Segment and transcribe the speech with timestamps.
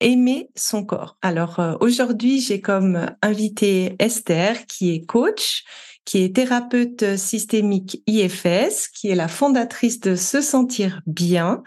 [0.00, 1.16] aimer son corps.
[1.22, 5.64] Alors euh, aujourd'hui, j'ai comme invité Esther qui est coach,
[6.04, 11.62] qui est thérapeute systémique IFS, qui est la fondatrice de Se sentir bien,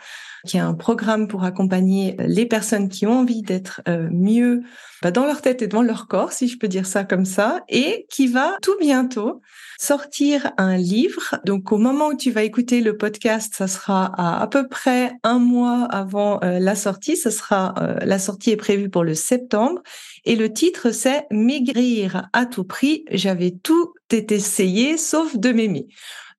[0.45, 4.63] qui est un programme pour accompagner les personnes qui ont envie d'être euh, mieux
[5.01, 7.61] bah, dans leur tête et dans leur corps, si je peux dire ça comme ça,
[7.69, 9.41] et qui va tout bientôt
[9.79, 11.35] sortir un livre.
[11.45, 15.39] Donc au moment où tu vas écouter le podcast, ça sera à peu près un
[15.39, 17.17] mois avant euh, la sortie.
[17.17, 19.81] Ce sera euh, la sortie est prévue pour le septembre
[20.25, 23.05] et le titre c'est Maigrir à tout prix.
[23.11, 25.87] J'avais tout essayé sauf de m'aimer.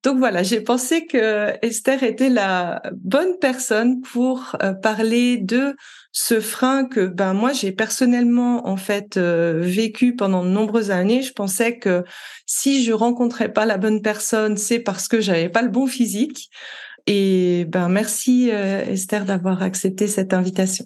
[0.05, 5.75] Donc voilà, j'ai pensé que Esther était la bonne personne pour euh, parler de
[6.11, 11.23] ce frein que ben moi j'ai personnellement en fait euh, vécu pendant de nombreuses années.
[11.23, 12.03] Je pensais que
[12.45, 16.51] si je rencontrais pas la bonne personne, c'est parce que j'avais pas le bon physique.
[17.07, 20.85] Et ben merci euh, Esther d'avoir accepté cette invitation.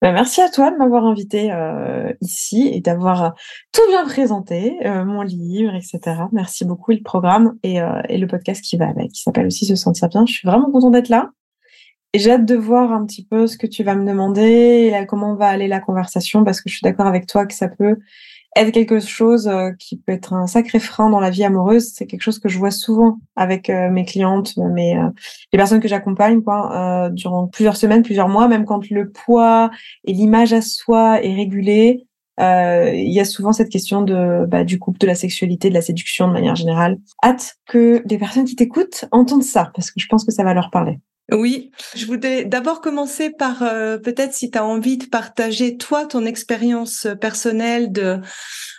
[0.00, 3.34] Ben, merci à toi de m'avoir invité euh, ici et d'avoir
[3.72, 6.22] tout bien présenté, euh, mon livre, etc.
[6.30, 9.66] Merci beaucoup, le programme et, euh, et le podcast qui va avec, qui s'appelle aussi
[9.66, 10.24] Se sentir bien.
[10.24, 11.30] Je suis vraiment contente d'être là.
[12.12, 15.06] Et j'ai hâte de voir un petit peu ce que tu vas me demander et
[15.06, 17.96] comment va aller la conversation parce que je suis d'accord avec toi que ça peut
[18.56, 21.92] être quelque chose euh, qui peut être un sacré frein dans la vie amoureuse?
[21.94, 25.08] C'est quelque chose que je vois souvent avec euh, mes clientes, mes euh,
[25.52, 29.70] les personnes que j'accompagne quoi, durant plusieurs semaines, plusieurs mois, même quand le poids
[30.04, 32.04] et l'image à soi est régulé.
[32.40, 35.82] Il y a souvent cette question de bah, du couple, de la sexualité, de la
[35.82, 36.98] séduction de manière générale.
[37.24, 40.54] Hâte que les personnes qui t'écoutent entendent ça parce que je pense que ça va
[40.54, 41.00] leur parler.
[41.30, 46.06] Oui, je voudrais d'abord commencer par euh, peut-être si tu as envie de partager toi
[46.06, 48.18] ton expérience personnelle de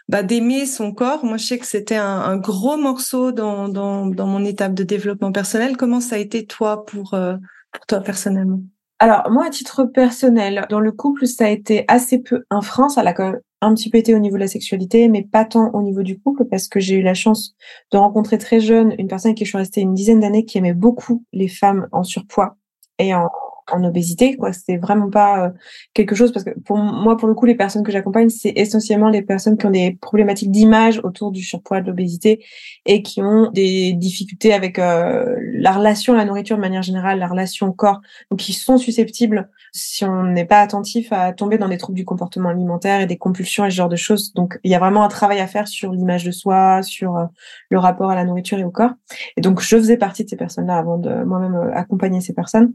[0.07, 1.23] bah, d'aimer son corps.
[1.23, 5.31] Moi, je sais que c'était un, gros morceau dans, dans, dans mon étape de développement
[5.31, 5.77] personnel.
[5.77, 7.35] Comment ça a été toi pour euh,
[7.71, 8.61] pour toi personnellement?
[8.97, 12.89] Alors moi, à titre personnel, dans le couple, ça a été assez peu un frein.
[12.89, 15.45] Ça l'a quand même un petit peu été au niveau de la sexualité, mais pas
[15.45, 17.55] tant au niveau du couple, parce que j'ai eu la chance
[17.91, 20.73] de rencontrer très jeune une personne qui je suis restée une dizaine d'années qui aimait
[20.73, 22.55] beaucoup les femmes en surpoids
[22.99, 23.29] et en,
[23.71, 24.53] en obésité quoi.
[24.53, 25.49] C'était vraiment pas euh,
[25.93, 29.09] quelque chose parce que pour moi pour le coup les personnes que j'accompagne c'est essentiellement
[29.09, 32.43] les personnes qui ont des problématiques d'image autour du surpoids de l'obésité
[32.85, 37.19] et qui ont des difficultés avec euh, la relation à la nourriture de manière générale
[37.19, 41.57] la relation au corps donc qui sont susceptibles si on n'est pas attentif à tomber
[41.57, 44.33] dans des troubles du comportement alimentaire et des compulsions et ce genre de choses.
[44.33, 47.25] Donc il y a vraiment un travail à faire sur l'image de soi sur euh,
[47.69, 48.91] le rapport à la nourriture et au corps.
[49.37, 52.73] Et donc je faisais partie de ces personnes là avant de moi-même accompagner ces personnes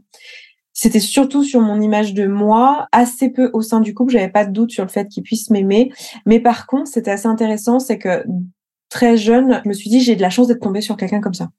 [0.75, 4.11] c'était surtout sur mon image de moi, assez peu au sein du couple.
[4.11, 5.91] J'avais pas de doute sur le fait qu'il puisse m'aimer.
[6.25, 8.23] Mais par contre, c'était assez intéressant, c'est que
[8.89, 11.33] très jeune, je me suis dit, j'ai de la chance d'être tombée sur quelqu'un comme
[11.33, 11.49] ça.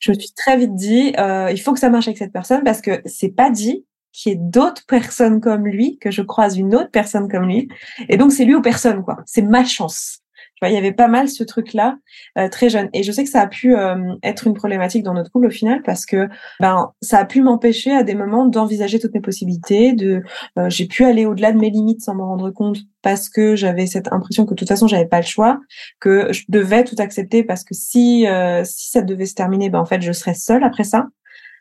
[0.00, 2.62] Je me suis très vite dit, euh, il faut que ça marche avec cette personne
[2.62, 6.56] parce que c'est pas dit qu'il y ait d'autres personnes comme lui, que je croise
[6.56, 7.68] une autre personne comme lui.
[8.08, 9.18] Et donc, c'est lui ou personne, quoi.
[9.26, 10.20] C'est ma chance
[10.68, 11.96] il y avait pas mal ce truc-là
[12.38, 12.88] euh, très jeune.
[12.92, 15.50] Et je sais que ça a pu euh, être une problématique dans notre couple au
[15.50, 16.28] final parce que
[16.60, 19.92] ben ça a pu m'empêcher à des moments d'envisager toutes mes possibilités.
[19.92, 20.22] De
[20.58, 23.86] euh, j'ai pu aller au-delà de mes limites sans m'en rendre compte parce que j'avais
[23.86, 25.60] cette impression que de toute façon j'avais pas le choix,
[26.00, 28.26] que je devais tout accepter parce que si
[28.64, 31.06] si ça devait se terminer, ben en fait je serais seule après ça.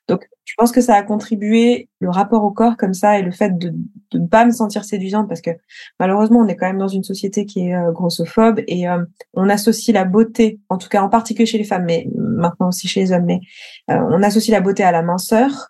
[0.08, 3.32] Donc, je pense que ça a contribué le rapport au corps comme ça et le
[3.32, 3.74] fait de
[4.14, 5.52] ne pas me sentir séduisante parce que
[6.00, 9.04] malheureusement, on est quand même dans une société qui est euh, grossophobe et euh,
[9.34, 12.88] on associe la beauté, en tout cas en particulier chez les femmes, mais maintenant aussi
[12.88, 13.40] chez les hommes, mais
[13.90, 15.70] euh, on associe la beauté à la minceur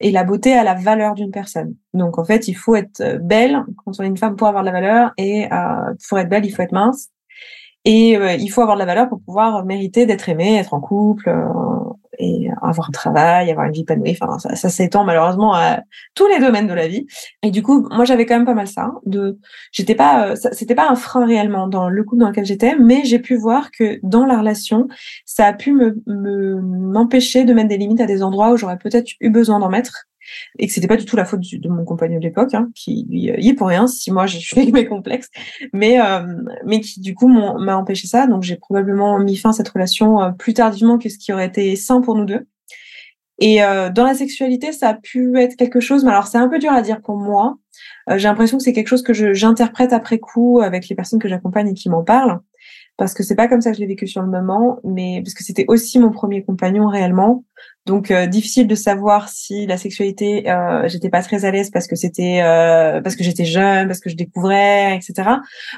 [0.00, 1.76] et la beauté à la valeur d'une personne.
[1.94, 4.70] Donc en fait, il faut être belle quand on est une femme pour avoir de
[4.70, 5.48] la valeur et
[6.08, 7.08] pour être belle, il faut être mince.
[7.84, 11.28] Et il faut avoir de la valeur pour pouvoir mériter d'être aimé, être en couple,
[12.18, 14.16] et avoir un travail, avoir une vie épanouie.
[14.20, 15.80] Enfin, ça, s'étend malheureusement à
[16.14, 17.06] tous les domaines de la vie.
[17.42, 18.92] Et du coup, moi, j'avais quand même pas mal ça.
[19.04, 19.38] De,
[19.72, 23.04] j'étais pas, euh, c'était pas un frein réellement dans le couple dans lequel j'étais, mais
[23.04, 24.88] j'ai pu voir que dans la relation,
[25.24, 29.10] ça a pu me m'empêcher de mettre des limites à des endroits où j'aurais peut-être
[29.20, 30.06] eu besoin d'en mettre
[30.58, 33.06] et que c'était pas du tout la faute de mon compagnon de l'époque, hein, qui
[33.08, 35.30] lui y est pour rien si moi je suis mes complexes,
[35.72, 36.26] mais euh,
[36.64, 38.26] mais qui du coup m'a empêché ça.
[38.26, 41.46] Donc j'ai probablement mis fin à cette relation euh, plus tardivement que ce qui aurait
[41.46, 42.46] été sain pour nous deux.
[43.38, 46.48] Et euh, dans la sexualité, ça a pu être quelque chose, mais alors c'est un
[46.48, 47.58] peu dur à dire pour moi.
[48.08, 51.68] j'ai l'impression que c'est quelque chose que j'interprète après coup avec les personnes que j'accompagne
[51.68, 52.40] et qui m'en parlent
[52.96, 55.34] parce que c'est pas comme ça que je l'ai vécu sur le moment, mais parce
[55.34, 57.44] que c'était aussi mon premier compagnon réellement.
[57.86, 61.86] Donc euh, difficile de savoir si la sexualité, euh, j'étais pas très à l'aise parce
[61.86, 65.30] que c'était euh, parce que j'étais jeune, parce que je découvrais, etc.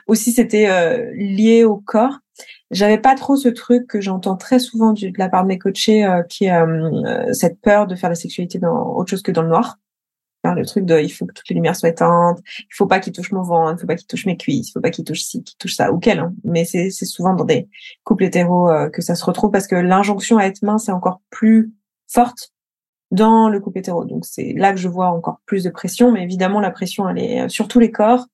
[0.08, 2.19] Ou si c'était euh, lié au corps.
[2.70, 6.06] J'avais pas trop ce truc que j'entends très souvent de la part de mes coachés,
[6.28, 9.78] qui est cette peur de faire la sexualité dans autre chose que dans le noir
[10.54, 13.12] le truc de il faut que toutes les lumières soient éteintes, il faut pas qu'il
[13.12, 15.22] touche mon ventre, il faut pas qu'il touche mes cuisses, il faut pas qu'il touche
[15.22, 16.19] ci, qu'il touche ça, ou quel.
[16.19, 16.32] Hein.
[16.44, 17.69] Mais c'est souvent dans des
[18.04, 21.20] couples hétéros euh, que ça se retrouve parce que l'injonction à être mince est encore
[21.31, 21.72] plus
[22.08, 22.52] forte
[23.10, 24.05] dans le couple hétéro.
[24.05, 27.19] Donc c'est là que je vois encore plus de pression, mais évidemment la pression elle
[27.19, 28.26] est sur tous les corps,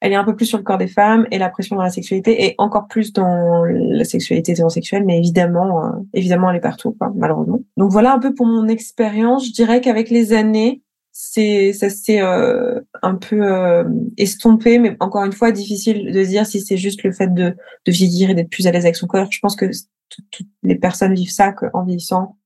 [0.00, 1.90] elle est un peu plus sur le corps des femmes et la pression dans la
[1.90, 6.96] sexualité est encore plus dans la sexualité hétérosexuelle, mais évidemment, euh, évidemment elle est partout,
[7.14, 7.60] malheureusement.
[7.76, 9.46] Donc voilà un peu pour mon expérience.
[9.46, 10.82] Je dirais qu'avec les années,
[11.12, 13.84] c'est ça s'est euh, un peu euh,
[14.16, 17.54] estompé, mais encore une fois difficile de dire si c'est juste le fait de,
[17.86, 19.30] de vieillir et d'être plus à l'aise avec son corps.
[19.30, 19.66] Je pense que
[20.08, 22.36] toutes les personnes vivent ça en vieillissant.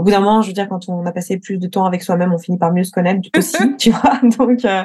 [0.00, 2.02] Au bout d'un moment, je veux dire, quand on a passé plus de temps avec
[2.02, 4.18] soi-même, on finit par mieux se connaître aussi, tu vois.
[4.38, 4.82] Donc euh,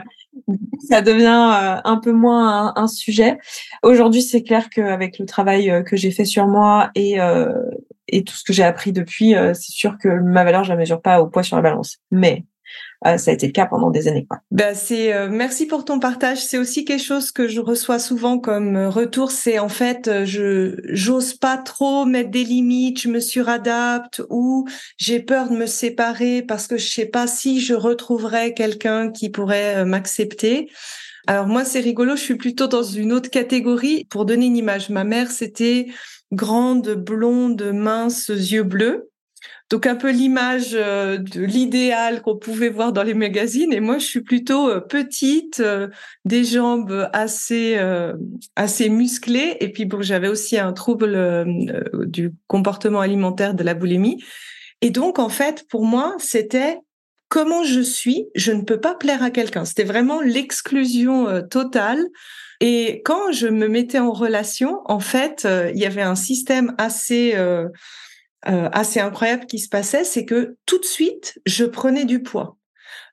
[0.90, 3.38] ça devient euh, un peu moins un, sujet.
[3.82, 7.18] Aujourd'hui, c'est clair qu'avec le travail que j'ai fait sur moi et
[8.08, 11.02] et tout ce que j'ai appris depuis, c'est sûr que ma valeur, je la mesure
[11.02, 11.98] pas au poids sur la balance.
[12.12, 12.55] Mais euh,
[13.03, 14.25] ça a été le cas pendant des années.
[14.25, 14.39] Quoi.
[14.51, 16.44] Ben c'est euh, merci pour ton partage.
[16.44, 19.31] C'est aussi quelque chose que je reçois souvent comme euh, retour.
[19.31, 25.19] C'est en fait, je j'ose pas trop mettre des limites, je me suradapte ou j'ai
[25.19, 29.86] peur de me séparer parce que je sais pas si je retrouverai quelqu'un qui pourrait
[29.86, 30.69] m'accepter.
[31.27, 32.15] Alors moi, c'est rigolo.
[32.15, 34.06] Je suis plutôt dans une autre catégorie.
[34.09, 35.88] Pour donner une image, ma mère, c'était
[36.31, 39.09] grande, blonde, mince, yeux bleus.
[39.72, 43.74] Donc un peu l'image euh, de l'idéal qu'on pouvait voir dans les magazines.
[43.74, 45.88] Et moi, je suis plutôt euh, petite, euh,
[46.24, 47.78] des jambes assez
[48.56, 49.58] assez musclées.
[49.60, 51.46] Et puis bon, j'avais aussi un trouble
[52.06, 54.24] du comportement alimentaire de la boulimie.
[54.82, 56.78] Et donc en fait, pour moi, c'était
[57.30, 59.66] comment je suis, je ne peux pas plaire à quelqu'un.
[59.66, 62.06] C'était vraiment l'exclusion totale.
[62.62, 67.34] Et quand je me mettais en relation, en fait, il y avait un système assez
[67.36, 67.68] euh,
[68.45, 72.57] assez incroyable qui se passait, c'est que tout de suite, je prenais du poids.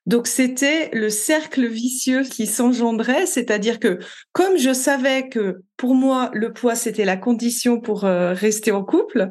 [0.06, 4.00] Donc c'était le cercle vicieux qui s'engendrait, c'est-à-dire que
[4.32, 8.82] comme je savais que pour moi le poids c'était la condition pour euh, rester en
[8.82, 9.31] couple,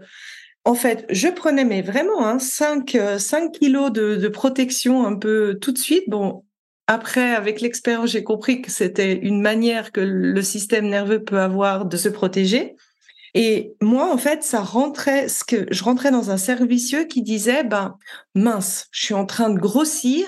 [0.64, 5.18] en fait je prenais mais vraiment hein, 5, 5 euh, kilos de, de, protection un
[5.18, 6.06] peu tout de suite.
[6.08, 6.46] Bon
[6.88, 11.86] après avec l'expérience j'ai compris que c'était une manière que le système nerveux peut avoir
[11.86, 12.76] de se protéger.
[13.34, 17.22] Et moi, en fait, ça rentrait, ce que je rentrais dans un cercle vicieux qui
[17.22, 17.98] disait, ben,
[18.36, 20.26] mince, je suis en train de grossir,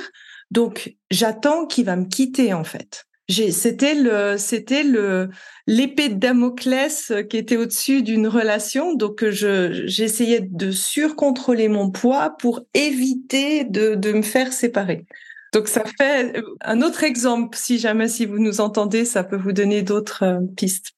[0.52, 3.06] donc j'attends qu'il va me quitter, en fait.
[3.30, 5.30] C'était le, c'était le,
[5.66, 8.94] l'épée de Damoclès qui était au-dessus d'une relation.
[8.96, 15.06] Donc, je, j'essayais de surcontrôler mon poids pour éviter de, de me faire séparer.
[15.54, 17.58] Donc, ça fait un autre exemple.
[17.58, 20.92] Si jamais, si vous nous entendez, ça peut vous donner d'autres euh, pistes.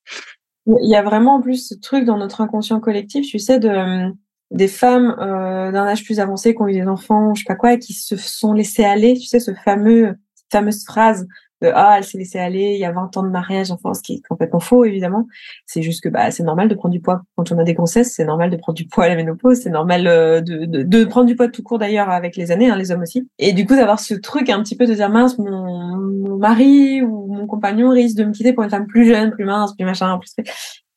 [0.67, 3.69] Il y a vraiment en plus ce truc dans notre inconscient collectif, tu sais, de
[3.69, 4.09] euh,
[4.51, 7.55] des femmes euh, d'un âge plus avancé qui ont eu des enfants, je sais pas
[7.55, 11.27] quoi, et qui se sont laissées aller, tu sais, ce fameux, cette fameuse phrase
[11.63, 14.15] ah elle s'est laissée aller il y a 20 ans de mariage enfin ce qui
[14.15, 15.27] est complètement faux évidemment.
[15.65, 17.21] C'est juste que bah c'est normal de prendre du poids.
[17.35, 19.69] Quand on a des grossesses c'est normal de prendre du poids à la ménopause c'est
[19.69, 22.91] normal euh, de, de, prendre du poids tout court d'ailleurs avec les années hein, les
[22.91, 23.27] hommes aussi.
[23.39, 27.01] Et du coup d'avoir ce truc un petit peu de dire mince mon, mon mari
[27.01, 29.85] ou mon compagnon risque de me quitter pour une femme plus jeune plus mince plus
[29.85, 30.35] machin plus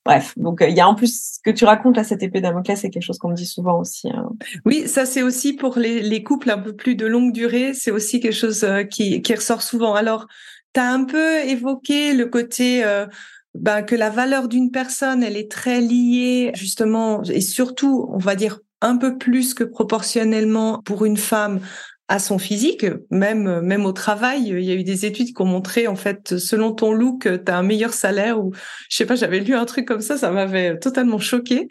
[0.08, 2.40] Bref, donc euh, il y a en plus ce que tu racontes là, cette épée
[2.40, 4.08] Damoclès, c'est quelque chose qu'on me dit souvent aussi.
[4.08, 4.30] Hein.
[4.64, 7.90] Oui, ça c'est aussi pour les, les, couples un peu plus de longue durée, c'est
[7.90, 9.94] aussi quelque chose euh, qui, ressort souvent.
[9.94, 10.26] Alors,
[10.72, 13.04] tu as un peu évoqué le côté euh,
[13.52, 18.34] bah, que la valeur d'une personne, elle est très liée justement, et surtout, on va
[18.34, 21.60] dire un peu plus que proportionnellement pour une femme
[22.08, 24.48] à son physique, même même au travail.
[24.48, 27.52] Il y a eu des études qui ont montré en fait, selon ton look, tu
[27.52, 28.52] as un meilleur salaire ou
[28.88, 31.68] je sais pas, j'avais lu un truc comme ça, ça m'avait totalement choqué.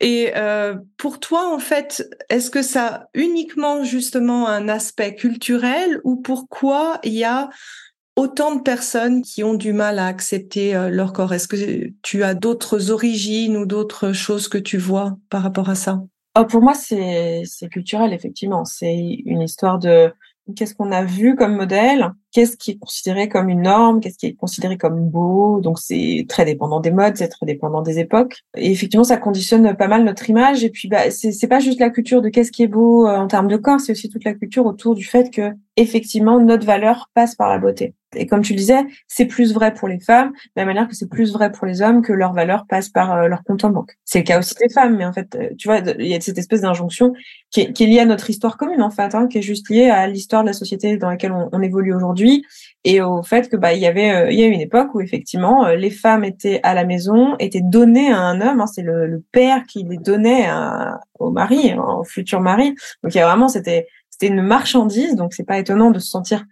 [0.00, 6.16] Et euh, pour toi, en fait, est-ce que ça uniquement justement un aspect culturel ou
[6.16, 7.48] pourquoi il y a
[8.16, 11.32] autant de personnes qui ont du mal à accepter euh, leur corps?
[11.32, 15.76] Est-ce que tu as d'autres origines ou d'autres choses que tu vois par rapport à
[15.76, 16.00] ça?
[16.38, 18.66] Oh, pour moi, c'est culturel, effectivement.
[18.66, 20.12] C'est une histoire de
[20.54, 24.26] qu'est-ce qu'on a vu comme modèle, qu'est-ce qui est considéré comme une norme, qu'est-ce qui
[24.26, 25.62] est considéré comme beau.
[25.62, 28.42] Donc, c'est très dépendant des modes, c'est très dépendant des époques.
[28.58, 30.62] Et effectivement, ça conditionne pas mal notre image.
[30.62, 33.26] Et puis, bah, c'est pas juste la culture de qu'est-ce qui est beau euh, en
[33.26, 37.08] termes de corps, c'est aussi toute la culture autour du fait que, effectivement, notre valeur
[37.14, 37.94] passe par la beauté.
[38.14, 40.94] Et comme tu le disais, c'est plus vrai pour les femmes, de la manière que
[40.94, 43.70] c'est plus vrai pour les hommes que leur valeur passe par euh, leur compte en
[43.70, 43.92] banque.
[44.04, 46.20] C'est le cas aussi des femmes, mais en fait, euh, tu vois, il y a
[46.20, 47.12] cette espèce d'injonction
[47.50, 50.06] qui est, liée à notre histoire commune, en fait, hein, qui est juste liée à
[50.06, 52.25] l'histoire de la société dans laquelle on évolue aujourd'hui
[52.84, 55.00] et au fait que bah il y avait euh, il y a une époque où
[55.00, 59.22] effectivement les femmes étaient à la maison, étaient données à un homme, hein, c'est le,
[59.32, 60.48] père qui les donnait
[61.18, 62.74] au mari, hein, au futur mari.
[63.02, 66.08] Donc il y a vraiment c'était c'était une marchandise, donc c'est pas étonnant de se
[66.08, 66.44] sentir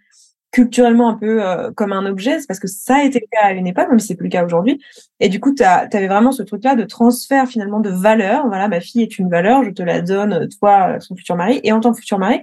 [0.55, 3.47] culturellement un peu euh, comme un objet, c'est parce que ça a été le cas
[3.47, 4.81] à une époque, même si c'est plus le cas aujourd'hui.
[5.19, 8.47] Et du coup, tu avais vraiment ce truc-là de transfert finalement de valeur.
[8.47, 11.59] Voilà, ma fille est une valeur, je te la donne, toi, son futur mari.
[11.63, 12.39] Et en tant que futur mari,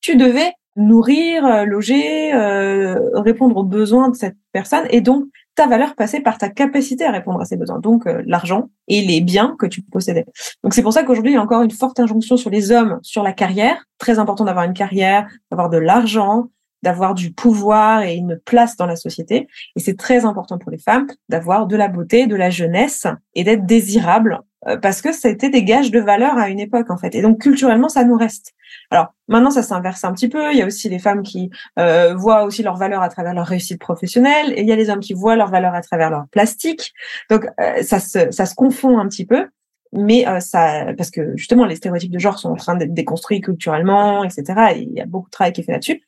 [0.00, 4.84] tu devais nourrir, euh, loger, euh, répondre aux besoins de cette personne.
[4.90, 8.68] Et donc, ta valeur passait par ta capacité à répondre à ces besoins, donc l'argent
[8.88, 10.26] et les biens que tu possédais.
[10.62, 12.98] Donc c'est pour ça qu'aujourd'hui, il y a encore une forte injonction sur les hommes,
[13.00, 13.82] sur la carrière.
[13.96, 16.48] Très important d'avoir une carrière, d'avoir de l'argent,
[16.86, 19.48] d'avoir du pouvoir et une place dans la société.
[19.74, 23.42] Et c'est très important pour les femmes d'avoir de la beauté, de la jeunesse et
[23.42, 24.38] d'être désirable
[24.68, 27.16] euh, parce que c'était des gages de valeur à une époque en fait.
[27.16, 28.52] Et donc culturellement, ça nous reste.
[28.92, 30.52] Alors maintenant, ça s'inverse un petit peu.
[30.52, 33.46] Il y a aussi les femmes qui euh, voient aussi leur valeur à travers leur
[33.46, 36.28] réussite professionnelle, et il y a les hommes qui voient leur valeur à travers leur
[36.30, 36.92] plastique.
[37.30, 39.48] Donc euh, ça se ça se confond un petit peu
[39.92, 44.24] mais ça parce que justement les stéréotypes de genre sont en train d'être déconstruits culturellement
[44.24, 44.42] etc
[44.74, 46.02] et il y a beaucoup de travail qui est fait là-dessus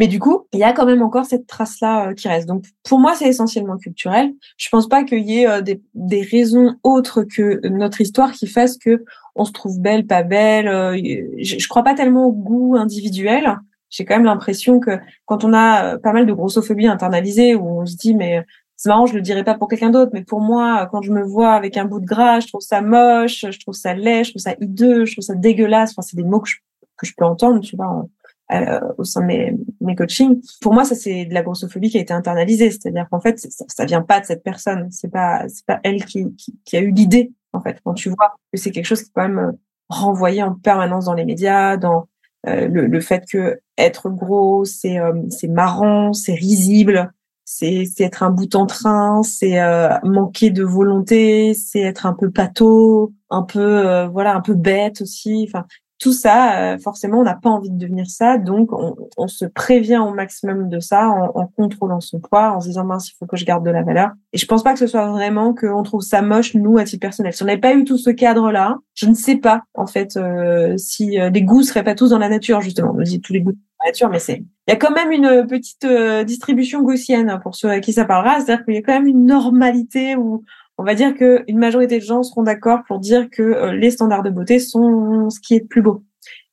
[0.00, 2.48] mais du coup, il y a quand même encore cette trace-là euh, qui reste.
[2.48, 4.32] Donc, pour moi, c'est essentiellement culturel.
[4.56, 8.46] Je pense pas qu'il y ait euh, des, des, raisons autres que notre histoire qui
[8.46, 9.04] fassent que
[9.34, 10.68] on se trouve belle, pas belle.
[10.68, 10.98] Euh,
[11.38, 13.58] je, je crois pas tellement au goût individuel.
[13.90, 14.92] J'ai quand même l'impression que
[15.26, 18.42] quand on a pas mal de grossophobie internalisée, où on se dit mais
[18.76, 21.22] c'est marrant, je le dirais pas pour quelqu'un d'autre, mais pour moi, quand je me
[21.22, 24.30] vois avec un bout de gras, je trouve ça moche, je trouve ça laid, je
[24.30, 25.90] trouve ça hideux, je trouve ça dégueulasse.
[25.90, 26.56] Enfin, c'est des mots que je,
[26.96, 28.06] que je peux entendre, tu vois,
[28.52, 30.40] euh, au sein de mes, mes coachings.
[30.60, 33.64] Pour moi, ça c'est de la grossophobie qui a été internalisée, c'est-à-dire qu'en fait, ça,
[33.68, 36.80] ça vient pas de cette personne, c'est pas c'est pas elle qui, qui, qui a
[36.80, 37.80] eu l'idée en fait.
[37.84, 39.52] Quand tu vois que c'est quelque chose qui est quand même euh,
[39.88, 42.08] renvoyé en permanence dans les médias, dans
[42.46, 47.12] euh, le, le, fait que être gros, c'est euh, c'est marrant, c'est risible,
[47.44, 49.60] c'est c'est être un bout en train, c'est
[50.04, 55.46] manquer de volonté, c'est être un peu pâteau, un peu voilà un peu bête aussi.
[55.48, 55.66] Enfin,
[56.00, 59.98] tout ça, euh, forcément, on n'a pas envie de devenir ça, donc on, se prévient
[59.98, 63.36] au maximum de ça en, contrôlant son poids, en se disant mince, il faut que
[63.36, 64.10] je garde de la valeur.
[64.32, 67.00] Et je pense pas que ce soit vraiment qu'on trouve ça moche nous à titre
[67.00, 67.34] personnel.
[67.34, 70.74] Si on n'avait pas eu tout ce cadre-là, je ne sais pas en fait euh,
[70.78, 72.94] si euh, les goûts seraient pas tous dans la nature justement.
[72.96, 75.12] On dit tous les goûts dans la nature, mais c'est il y a quand même
[75.12, 75.86] une petite
[76.24, 79.26] distribution gaussienne pour ceux à qui ça parlera, c'est-à-dire qu'il y a quand même une
[79.26, 80.44] normalité où
[80.80, 84.22] on va dire qu'une majorité de gens seront d'accord pour dire que euh, les standards
[84.22, 86.04] de beauté sont ce qui est le plus beau.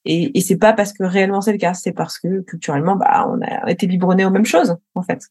[0.05, 3.27] Et, et c'est pas parce que réellement c'est le cas, c'est parce que culturellement, bah,
[3.29, 5.21] on a été biberonnés aux mêmes choses, en fait.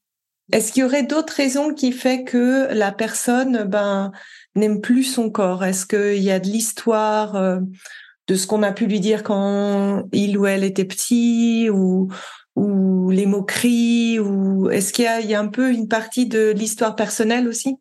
[0.52, 4.12] Est-ce qu'il y aurait d'autres raisons qui fait que la personne, ben,
[4.54, 5.64] n'aime plus son corps?
[5.64, 7.58] Est-ce qu'il y a de l'histoire euh,
[8.28, 12.08] de ce qu'on a pu lui dire quand il ou elle était petit ou
[12.54, 17.48] ou les moqueries ou est-ce qu'il y a, un peu une partie de l'histoire personnelle
[17.48, 17.76] aussi?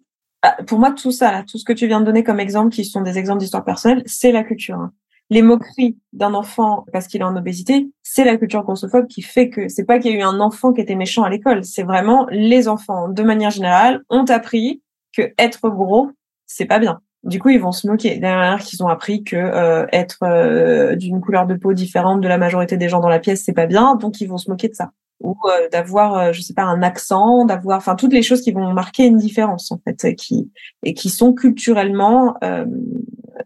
[0.68, 3.02] Pour moi, tout ça, tout ce que tu viens de donner comme exemple, qui sont
[3.02, 4.76] des exemples d'histoire personnelle, c'est la culture.
[4.76, 4.92] Hein.
[5.30, 9.50] Les moqueries d'un enfant parce qu'il est en obésité, c'est la culture grossophobe qui fait
[9.50, 11.84] que c'est pas qu'il y a eu un enfant qui était méchant à l'école, c'est
[11.84, 14.84] vraiment les enfants, de manière générale, ont appris
[15.18, 16.12] que être gros,
[16.46, 17.00] c'est pas bien.
[17.24, 18.20] Du coup, ils vont se moquer.
[18.20, 19.88] Derrière, qu'ils ont appris que euh,
[20.22, 23.54] euh, d'une couleur de peau différente de la majorité des gens dans la pièce, c'est
[23.54, 24.92] pas bien, donc ils vont se moquer de ça
[25.22, 28.52] ou euh, d'avoir euh, je sais pas un accent d'avoir enfin toutes les choses qui
[28.52, 30.52] vont marquer une différence en fait qui
[30.84, 32.66] et qui sont culturellement euh,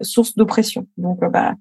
[0.02, 1.56] source d'oppression donc euh, bah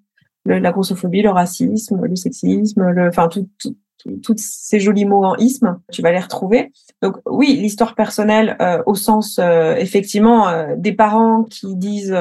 [0.47, 3.77] la grossophobie le racisme le sexisme enfin tout, tout,
[4.23, 6.71] tous ces jolis mots en isme, tu vas les retrouver.
[7.03, 9.41] Donc oui, l'histoire personnelle au sens
[9.77, 10.47] effectivement
[10.77, 12.17] des parents qui disent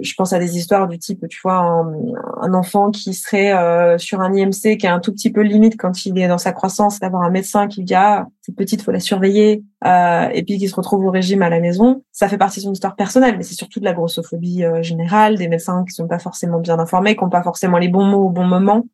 [0.00, 4.20] je pense à des histoires du type, tu vois, un, enfant qui serait euh, sur
[4.20, 7.00] un IMC qui est un tout petit peu limite quand il est dans sa croissance,
[7.00, 10.68] d'avoir un médecin qui dit ah cette petite faut la surveiller, euh, et puis qui
[10.68, 13.42] se retrouve au régime à la maison, ça fait partie de son histoire personnelle, mais
[13.42, 17.16] c'est surtout de la grossophobie euh, générale, des médecins qui sont pas forcément bien informés,
[17.16, 18.84] qui ont pas forcément les bons mots au bon moment.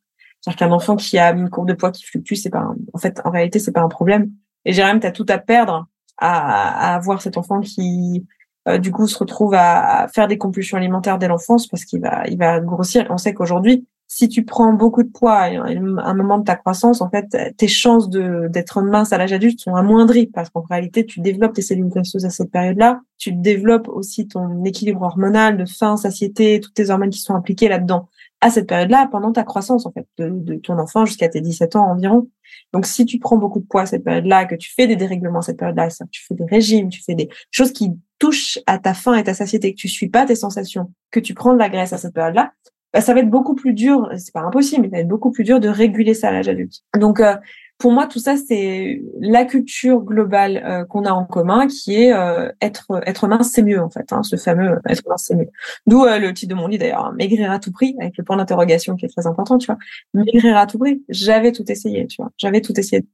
[0.41, 3.21] C'est-à-dire qu'un enfant qui a une courbe de poids qui fluctue, c'est pas, en fait,
[3.25, 4.31] en réalité, c'est pas un problème.
[4.65, 5.87] Et Jérém, t'as tout à perdre
[6.19, 8.27] à avoir cet enfant qui
[8.71, 12.27] euh, du coup se retrouve à, faire des compulsions alimentaires dès l'enfance parce qu'il va
[12.29, 13.07] il va grossir.
[13.11, 17.01] On sait qu'aujourd'hui, si tu prends beaucoup de poids à un moment de ta croissance,
[17.01, 21.07] en fait, tes chances de d'être mince à l'âge adulte sont amoindries parce qu'en réalité,
[21.07, 23.01] tu développes tes cellules graisseuses à cette période-là.
[23.19, 27.69] Tu développes aussi ton équilibre hormonal de faim, satiété, toutes tes hormones qui sont impliquées
[27.69, 28.09] là-dedans
[28.41, 31.91] à cette période-là pendant ta croissance en fait de, ton enfant jusqu'à tes 17 ans
[31.91, 32.29] environ.
[32.73, 35.41] Donc si tu prends beaucoup de poids à cette période-là, que tu fais des dérèglements
[35.41, 38.95] à cette période-là, tu fais des régimes, tu fais des choses qui touchent à ta
[38.95, 41.69] faim et ta satiété, que tu suis pas tes sensations, que tu prends de la
[41.69, 42.53] graisse à cette période-là,
[42.93, 45.33] bah, ça va être beaucoup plus dur, c'est pas impossible, mais ça va être beaucoup
[45.33, 46.83] plus dur de réguler ça à l'âge adulte.
[46.97, 47.35] Donc euh,
[47.81, 52.13] pour moi, tout ça, c'est la culture globale euh, qu'on a en commun, qui est
[52.13, 54.13] euh, être être mince, c'est mieux en fait.
[54.13, 55.49] Hein, ce fameux être mince, c'est mieux.
[55.87, 58.37] D'où euh, le titre de mon livre d'ailleurs, maigrir à tout prix, avec le point
[58.37, 59.79] d'interrogation qui est très important, tu vois.
[60.13, 61.03] Maigrir à tout prix.
[61.09, 62.31] J'avais tout essayé, tu vois.
[62.37, 63.07] J'avais tout essayé,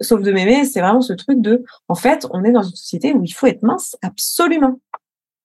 [0.00, 0.64] sauf de m'aimer.
[0.64, 3.46] C'est vraiment ce truc de, en fait, on est dans une société où il faut
[3.46, 4.80] être mince absolument.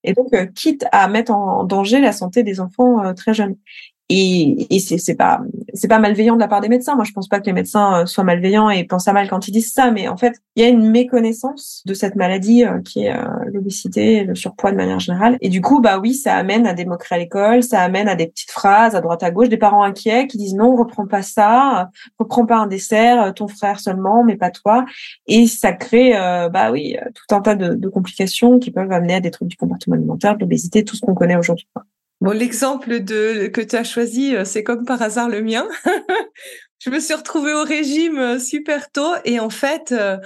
[0.06, 3.58] Et donc, quitte à mettre en danger la santé des enfants très jeunes.
[4.12, 5.40] Et, et c'est, pas
[6.00, 6.96] malveillant de la part des médecins.
[6.96, 9.48] Moi, je pense pas que les médecins euh, soient malveillants et pensent à mal quand
[9.48, 12.82] ils disent ça, mais en fait, il y a une méconnaissance de cette maladie euh,
[12.82, 13.24] qui est euh,
[13.54, 15.38] l'obésité, le surpoids de manière générale.
[15.42, 18.16] Et du coup, bah oui, ça amène à des moqueries à l'école, ça amène à
[18.16, 21.22] des petites phrases à droite à gauche, des parents inquiets qui disent non, reprends pas
[21.22, 24.86] ça, reprends pas un dessert, ton frère seulement, mais pas toi.
[25.28, 26.14] Et ça crée,
[26.52, 29.58] bah oui, tout un tas de, de complications qui peuvent amener à des troubles du
[29.58, 31.68] comportement alimentaire, de l'obésité, tout ce qu'on connaît aujourd'hui.
[32.22, 35.66] Bon, l'exemple que tu as choisi, euh, c'est comme par hasard le mien.
[36.80, 40.18] je me suis retrouvée au régime euh, super tôt et en fait, euh,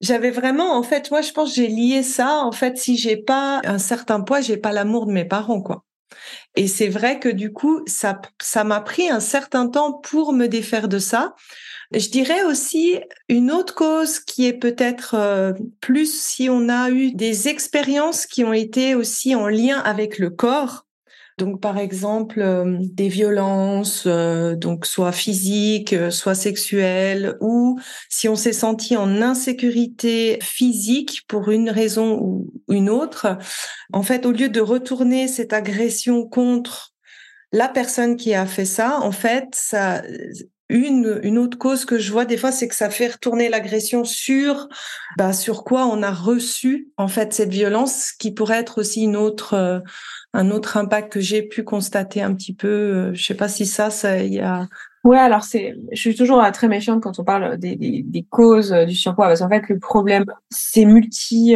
[0.00, 2.40] j'avais vraiment, en fait, moi, je pense, j'ai lié ça.
[2.42, 5.84] En fait, si j'ai pas un certain poids, j'ai pas l'amour de mes parents, quoi.
[6.56, 10.46] Et c'est vrai que du coup, ça, ça m'a pris un certain temps pour me
[10.48, 11.34] défaire de ça.
[11.92, 12.98] Je dirais aussi
[13.28, 18.52] une autre cause qui est peut-être plus si on a eu des expériences qui ont
[18.52, 20.85] été aussi en lien avec le corps
[21.38, 28.26] donc, par exemple, euh, des violences, euh, donc soit physiques, euh, soit sexuelles, ou si
[28.28, 33.36] on s'est senti en insécurité physique pour une raison ou une autre,
[33.92, 36.94] en fait, au lieu de retourner cette agression contre
[37.52, 40.02] la personne qui a fait ça, en fait, ça,
[40.68, 44.04] une, une autre cause que je vois des fois, c'est que ça fait retourner l'agression
[44.04, 44.68] sur,
[45.16, 49.16] bah, sur quoi on a reçu en fait cette violence, qui pourrait être aussi une
[49.16, 49.82] autre,
[50.36, 52.68] un autre impact que j'ai pu constater un petit peu.
[52.68, 54.66] Euh, je sais pas si ça, ça y a.
[55.02, 58.22] Ouais, alors c'est, je suis toujours euh, très méfiante quand on parle des, des, des
[58.24, 61.54] causes euh, du surpoids parce qu'en fait le problème c'est multi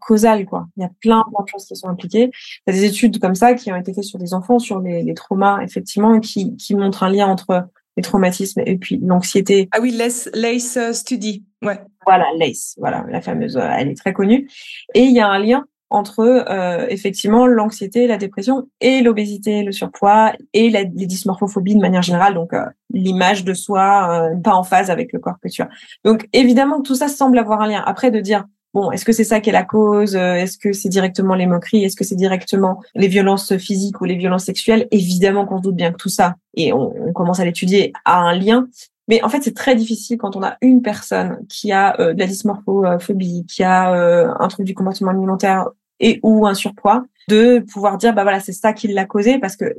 [0.00, 0.68] causal quoi.
[0.76, 2.30] Il y a plein, plein de choses qui sont impliquées.
[2.66, 4.80] Il y a des études comme ça qui ont été faites sur des enfants sur
[4.80, 9.68] les, les traumas effectivement qui qui montrent un lien entre les traumatismes et puis l'anxiété.
[9.72, 11.80] Ah oui, LACE, LACE Study, ouais.
[12.06, 14.48] Voilà, LACE, voilà, la fameuse, elle est très connue.
[14.94, 19.72] Et il y a un lien entre euh, effectivement l'anxiété, la dépression et l'obésité, le
[19.72, 24.54] surpoids et la, les dysmorphophobies de manière générale, donc euh, l'image de soi euh, pas
[24.54, 25.68] en phase avec le corps que tu as.
[26.04, 27.82] Donc évidemment tout ça semble avoir un lien.
[27.84, 30.88] Après de dire bon est-ce que c'est ça qui est la cause, est-ce que c'est
[30.88, 34.88] directement les moqueries, est-ce que c'est directement les violences physiques ou les violences sexuelles?
[34.90, 38.34] Évidemment qu'on se doute bien que tout ça et on, commence à l'étudier a un
[38.34, 38.68] lien.
[39.08, 42.26] Mais en fait, c'est très difficile quand on a une personne qui a de la
[42.26, 45.66] dysmorphophobie, qui a un trouble du comportement alimentaire
[46.00, 49.56] et ou un surpoids, de pouvoir dire bah voilà c'est ça qui l'a causé parce
[49.56, 49.76] que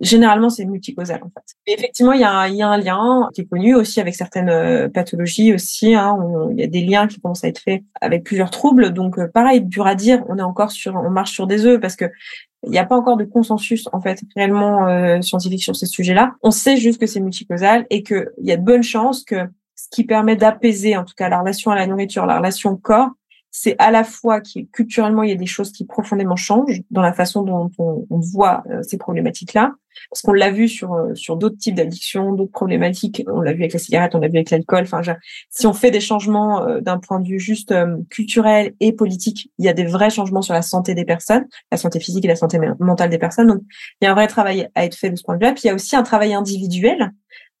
[0.00, 1.54] généralement c'est multicausal en fait.
[1.66, 4.00] Et effectivement il y a un, il y a un lien qui est connu aussi
[4.00, 5.94] avec certaines euh, pathologies aussi.
[5.94, 6.16] Hein,
[6.50, 8.92] il y a des liens qui commencent à être faits avec plusieurs troubles.
[8.92, 10.22] Donc euh, pareil dur à dire.
[10.28, 12.06] On est encore sur on marche sur des œufs parce que
[12.64, 16.34] il n'y a pas encore de consensus en fait réellement euh, scientifique sur ces sujets-là.
[16.42, 19.36] On sait juste que c'est multicausal et qu'il y a de bonnes chances que
[19.76, 22.76] ce qui permet d'apaiser en tout cas la relation à la nourriture, la relation au
[22.76, 23.10] corps,
[23.50, 27.02] c'est à la fois qui culturellement il y a des choses qui profondément changent dans
[27.02, 29.72] la façon dont on, voit euh, ces problématiques-là,
[30.10, 33.22] parce qu'on l'a vu sur euh, sur d'autres types d'addictions, d'autres problématiques.
[33.26, 34.82] On l'a vu avec la cigarette, on l'a vu avec l'alcool.
[34.82, 35.00] Enfin,
[35.50, 37.74] si on fait des changements euh, d'un point de vue juste
[38.10, 41.78] culturel et politique, il y a des vrais changements sur la santé des personnes, la
[41.78, 43.48] santé physique et la santé mentale des personnes.
[43.48, 43.62] Donc,
[44.00, 45.52] il y a un vrai travail à être fait de ce point de vue-là.
[45.52, 47.12] Puis il y a aussi un travail individuel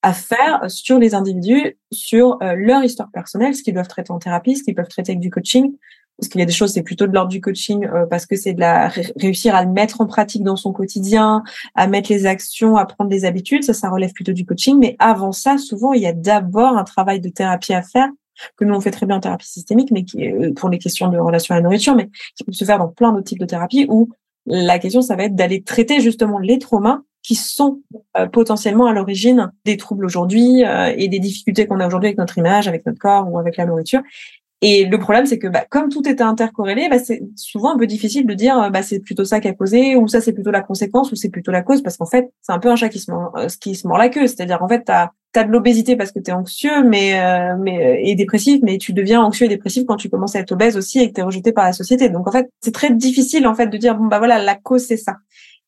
[0.02, 4.18] à faire sur les individus, sur euh, leur histoire personnelle, ce qu'ils doivent traiter en
[4.18, 5.72] thérapie, ce qu'ils peuvent traiter avec du coaching,
[6.18, 8.34] parce qu'il y a des choses, c'est plutôt de l'ordre du coaching, euh, parce que
[8.36, 12.26] c'est de la réussir à le mettre en pratique dans son quotidien, à mettre les
[12.26, 13.62] actions, à prendre des habitudes.
[13.62, 14.78] Ça, ça relève plutôt du coaching.
[14.78, 18.08] Mais avant ça, souvent, il y a d'abord un travail de thérapie à faire
[18.56, 21.08] que nous on fait très bien en thérapie systémique, mais qui est pour les questions
[21.08, 23.46] de relation à la nourriture, mais qui peut se faire dans plein d'autres types de
[23.46, 24.10] thérapies où
[24.46, 27.82] la question ça va être d'aller traiter justement les traumas qui sont
[28.16, 32.16] euh, potentiellement à l'origine des troubles aujourd'hui euh, et des difficultés qu'on a aujourd'hui avec
[32.16, 34.00] notre image, avec notre corps ou avec la nourriture.
[34.62, 37.86] Et le problème, c'est que bah, comme tout est intercorrélé, bah, c'est souvent un peu
[37.86, 40.50] difficile de dire euh, bah, c'est plutôt ça qui a causé, ou ça c'est plutôt
[40.50, 42.88] la conséquence, ou c'est plutôt la cause, parce qu'en fait, c'est un peu un chat
[42.88, 44.26] qui se mord, qui se mord la queue.
[44.26, 45.12] C'est-à-dire, en fait, tu as,
[45.44, 47.14] de l'obésité parce que tu es anxieux mais,
[47.60, 50.76] mais, et dépressif, mais tu deviens anxieux et dépressif quand tu commences à être obèse
[50.76, 52.08] aussi et que tu es rejeté par la société.
[52.08, 54.84] Donc, en fait, c'est très difficile en fait de dire, bon, bah voilà, la cause,
[54.84, 55.18] c'est ça.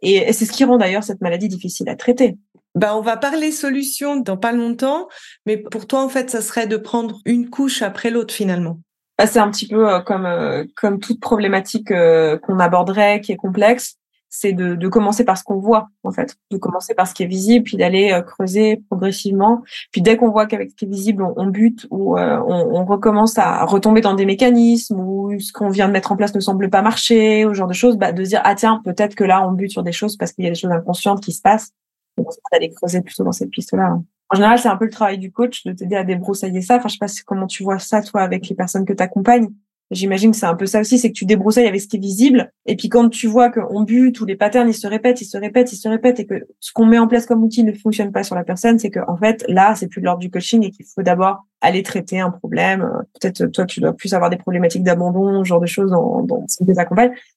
[0.02, 2.36] Et, c'est ce qui rend d'ailleurs cette maladie difficile à traiter.
[2.74, 5.08] Ben, on va parler solutions dans pas longtemps,
[5.44, 8.78] mais pour toi, en fait, ça serait de prendre une couche après l'autre finalement.
[9.18, 13.32] Bah, c'est un petit peu euh, comme, euh, comme toute problématique euh, qu'on aborderait, qui
[13.32, 13.99] est complexe
[14.30, 17.24] c'est de, de, commencer par ce qu'on voit en fait, de commencer par ce qui
[17.24, 19.62] est visible, puis d'aller euh, creuser progressivement.
[19.92, 22.84] Puis dès qu'on voit qu'avec ce qui est visible, on, bute ou euh, on, on,
[22.84, 26.40] recommence à retomber dans des mécanismes ou ce qu'on vient de mettre en place ne
[26.40, 29.24] semble pas marcher, ou ce genre de choses, bah, de dire ah tiens peut-être que
[29.24, 31.42] là on bute sur des choses parce qu'il y a des choses inconscientes qui se
[31.42, 31.72] passent.
[32.16, 33.86] Donc d'aller creuser plutôt dans cette piste-là.
[33.86, 34.04] Hein.
[34.32, 36.76] En général, c'est un peu le travail du coach de t'aider à débroussailler ça.
[36.76, 39.48] Enfin, je sais pas comment tu vois ça toi avec les personnes que tu accompagnes.
[39.90, 42.00] J'imagine que c'est un peu ça aussi, c'est que tu débroussailles avec ce qui est
[42.00, 42.52] visible.
[42.66, 45.36] Et puis quand tu vois qu'on bute ou les patterns, ils se répètent, ils se
[45.36, 48.12] répètent, ils se répètent, et que ce qu'on met en place comme outil ne fonctionne
[48.12, 50.62] pas sur la personne, c'est que en fait là, c'est plus de l'ordre du coaching
[50.64, 52.88] et qu'il faut d'abord aller traiter un problème.
[53.20, 56.44] Peut-être toi, tu dois plus avoir des problématiques d'abandon, ce genre de choses dans, dans
[56.46, 56.70] ce qui.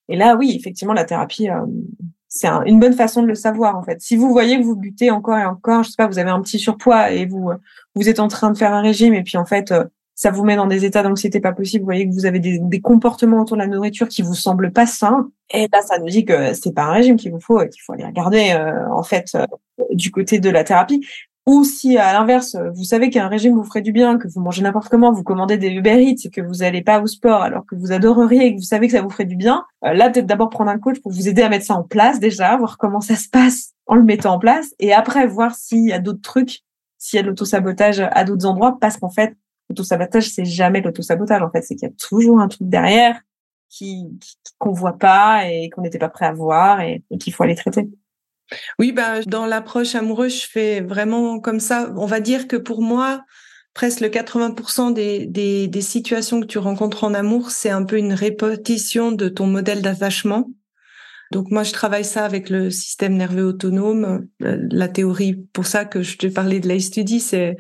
[0.09, 1.49] Et là, oui, effectivement, la thérapie.
[1.49, 1.65] Euh,
[2.35, 4.01] c'est une bonne façon de le savoir en fait.
[4.01, 6.41] Si vous voyez que vous butez encore et encore, je sais pas, vous avez un
[6.41, 7.51] petit surpoids et vous
[7.93, 9.83] vous êtes en train de faire un régime et puis en fait euh,
[10.23, 11.81] ça vous met dans des états d'anxiété pas possible.
[11.81, 14.85] Vous voyez que vous avez des, comportements autour de la nourriture qui vous semblent pas
[14.85, 15.29] sains.
[15.53, 17.91] Et là, ça nous dit que c'est pas un régime qu'il vous faut qu'il faut
[17.91, 19.45] aller regarder euh, en fait euh,
[19.91, 21.05] du côté de la thérapie.
[21.45, 24.61] Ou si à l'inverse, vous savez qu'un régime vous ferait du bien, que vous mangez
[24.61, 27.65] n'importe comment, vous commandez des Uber Eats et que vous n'allez pas au sport alors
[27.65, 30.09] que vous adoreriez et que vous savez que ça vous ferait du bien, euh, là
[30.09, 32.77] peut-être d'abord prendre un coach pour vous aider à mettre ça en place déjà, voir
[32.77, 35.99] comment ça se passe en le mettant en place et après voir s'il y a
[35.99, 36.61] d'autres trucs,
[36.97, 39.35] s'il y a de l'autosabotage à d'autres endroits parce qu'en fait
[39.73, 41.61] L'autosabotage, c'est jamais l'autosabotage, en fait.
[41.63, 43.19] C'est qu'il y a toujours un truc derrière
[43.69, 44.07] qui,
[44.59, 47.89] qu'on voit pas et qu'on n'était pas prêt à voir et, qu'il faut aller traiter.
[48.77, 51.91] Oui, bah, dans l'approche amoureuse, je fais vraiment comme ça.
[51.97, 53.23] On va dire que pour moi,
[53.73, 55.25] presque le 80% des,
[55.67, 59.81] des, situations que tu rencontres en amour, c'est un peu une répétition de ton modèle
[59.81, 60.49] d'attachement.
[61.31, 64.27] Donc moi, je travaille ça avec le système nerveux autonome.
[64.39, 67.57] La théorie, pour ça que je te parlais de l'AIStudy, c'est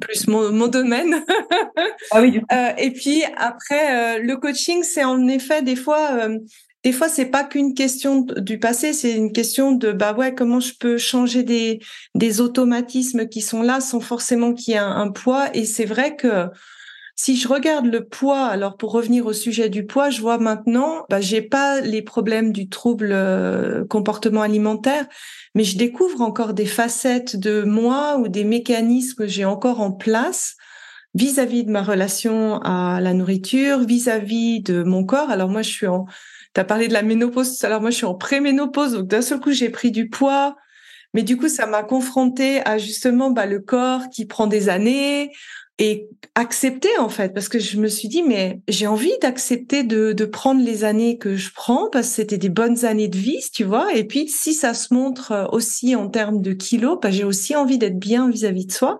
[0.00, 1.24] plus mon, mon domaine.
[2.10, 2.40] ah oui.
[2.52, 6.38] Euh, et puis après, euh, le coaching, c'est en effet des fois, euh,
[6.84, 10.60] des fois c'est pas qu'une question du passé, c'est une question de bah ouais comment
[10.60, 11.80] je peux changer des
[12.14, 15.48] des automatismes qui sont là sans forcément qu'il y ait un, poids.
[15.54, 16.46] Et c'est vrai que
[17.16, 21.04] si je regarde le poids, alors pour revenir au sujet du poids, je vois maintenant,
[21.08, 25.06] bah, j'ai pas les problèmes du trouble euh, comportement alimentaire,
[25.54, 29.92] mais je découvre encore des facettes de moi ou des mécanismes que j'ai encore en
[29.92, 30.56] place
[31.14, 35.30] vis-à-vis de ma relation à la nourriture, vis-à-vis de mon corps.
[35.30, 36.06] Alors moi, je suis en,
[36.54, 39.38] tu as parlé de la ménopause, alors moi, je suis en pré-ménopause, donc d'un seul
[39.38, 40.56] coup, j'ai pris du poids.
[41.14, 45.30] Mais du coup, ça m'a confronté à justement bah, le corps qui prend des années,
[45.78, 50.12] et accepter en fait parce que je me suis dit mais j'ai envie d'accepter de,
[50.12, 53.40] de prendre les années que je prends parce que c'était des bonnes années de vie
[53.52, 53.92] tu vois.
[53.94, 57.56] Et puis si ça se montre euh, aussi en termes de kilos bah, j'ai aussi
[57.56, 58.98] envie d'être bien vis-à-vis de soi.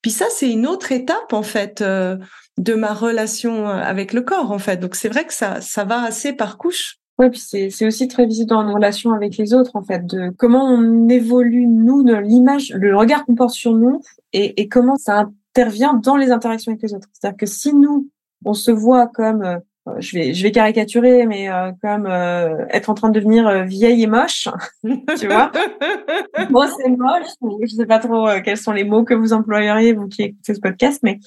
[0.00, 2.16] Puis ça c'est une autre étape en fait euh,
[2.56, 4.76] de ma relation euh, avec le corps en fait.
[4.76, 6.98] Donc c'est vrai que ça ça va assez par couche.
[7.18, 10.30] Oui, puis c'est, aussi très visible dans nos relations avec les autres, en fait, de
[10.38, 14.00] comment on évolue, nous, l'image, le regard qu'on porte sur nous
[14.32, 17.08] et, et comment ça intervient dans les interactions avec les autres.
[17.12, 18.08] C'est-à-dire que si nous,
[18.44, 19.58] on se voit comme, euh,
[19.98, 24.02] je vais, je vais caricaturer, mais euh, comme euh, être en train de devenir vieille
[24.02, 24.48] et moche,
[25.18, 25.52] tu vois.
[26.50, 27.28] Moi, c'est moche.
[27.62, 30.60] Je sais pas trop quels sont les mots que vous employeriez, vous qui écoutez ce
[30.60, 31.18] podcast, mais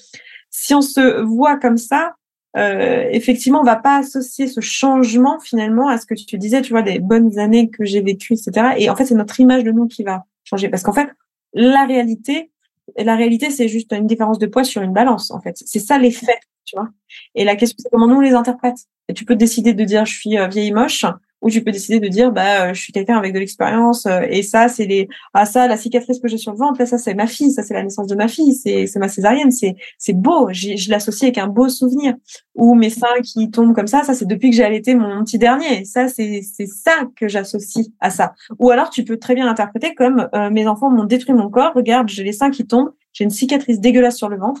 [0.50, 2.14] si on se voit comme ça,
[2.54, 6.80] effectivement, on va pas associer ce changement finalement à ce que tu disais, tu vois,
[6.80, 8.68] des bonnes années que j'ai vécues, etc.
[8.78, 11.10] Et en fait, c'est notre image de nous qui va changer, parce qu'en fait,
[11.52, 12.50] la réalité,
[12.96, 15.56] la réalité, c'est juste une différence de poids sur une balance, en fait.
[15.64, 16.88] C'est ça les faits, tu vois.
[17.34, 18.76] Et la question, c'est comment nous on les interprète.
[19.08, 21.04] Et tu peux décider de dire je suis euh, vieille moche,
[21.46, 24.68] ou tu peux décider de dire bah je suis quelqu'un avec de l'expérience et ça
[24.68, 27.52] c'est les ah ça la cicatrice que j'ai sur le ventre ça c'est ma fille
[27.52, 30.90] ça c'est la naissance de ma fille c'est c'est ma césarienne c'est c'est beau je
[30.90, 32.14] l'associe avec un beau souvenir.
[32.54, 35.38] Ou mes seins qui tombent comme ça ça c'est depuis que j'ai allaité mon petit
[35.38, 35.84] dernier.
[35.84, 38.34] Ça c'est c'est ça que j'associe à ça.
[38.58, 42.08] Ou alors tu peux très bien l'interpréter comme mes enfants m'ont détruit mon corps regarde
[42.08, 44.60] j'ai les seins qui tombent j'ai une cicatrice dégueulasse sur le ventre.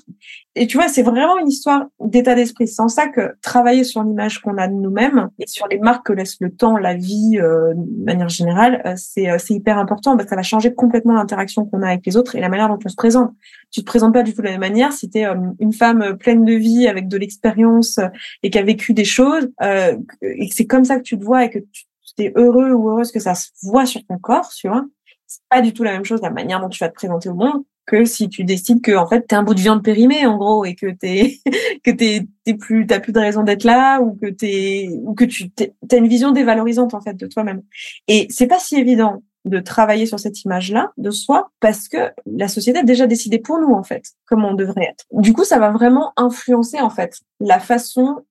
[0.54, 2.66] Et tu vois, c'est vraiment une histoire d'état d'esprit.
[2.66, 6.14] Sans ça que travailler sur l'image qu'on a de nous-mêmes et sur les marques que
[6.14, 10.16] laisse le temps, la vie, euh, de manière générale, euh, c'est euh, c'est hyper important
[10.16, 12.78] que ça va changer complètement l'interaction qu'on a avec les autres et la manière dont
[12.82, 13.34] on se présente.
[13.70, 15.26] Tu te présentes pas du tout de la même manière si tu es
[15.60, 18.00] une femme pleine de vie, avec de l'expérience
[18.42, 21.44] et qui a vécu des choses, et que c'est comme ça que tu te vois
[21.44, 24.66] et que tu es heureux ou heureuse que ça se voit sur ton corps, tu
[24.68, 24.86] vois.
[25.26, 27.34] C'est pas du tout la même chose la manière dont tu vas te présenter au
[27.34, 30.36] monde que si tu décides que en fait t'es un bout de viande périmée en
[30.36, 31.38] gros et que t'es
[31.84, 35.24] que t'es t'es plus t'as plus de raison d'être là ou que t'es ou que
[35.24, 37.62] tu t'as une vision dévalorisante en fait de toi-même
[38.08, 42.48] et c'est pas si évident de travailler sur cette image-là de soi parce que la
[42.48, 45.04] société a déjà décidé pour nous en fait comment on devrait être.
[45.12, 48.24] Du coup, ça va vraiment influencer en fait la façon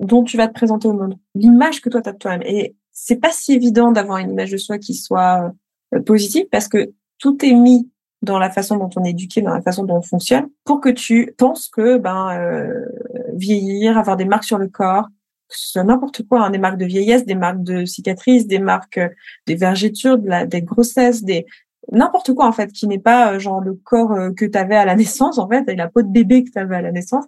[0.00, 2.42] dont tu vas te présenter au monde, l'image que toi tu as de toi-même.
[2.46, 5.52] Et c'est pas si évident d'avoir une image de soi qui soit
[5.94, 7.88] euh, positive parce que tout est mis
[8.22, 10.88] dans la façon dont on est éduqué, dans la façon dont on fonctionne, pour que
[10.88, 12.86] tu penses que ben euh,
[13.34, 15.08] vieillir, avoir des marques sur le corps,
[15.48, 18.60] que ce soit n'importe quoi, hein, des marques de vieillesse, des marques de cicatrices, des
[18.60, 19.08] marques euh,
[19.46, 21.46] des vergetures, de la, des grossesses, des
[21.90, 24.84] n'importe quoi en fait, qui n'est pas euh, genre le corps que tu avais à
[24.84, 27.24] la naissance en fait, et la peau de bébé que tu avais à la naissance,